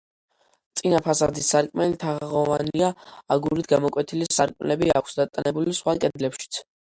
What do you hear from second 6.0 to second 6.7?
კედლებშიც.